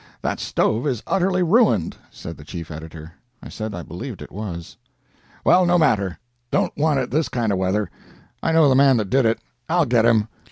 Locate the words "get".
9.85-10.03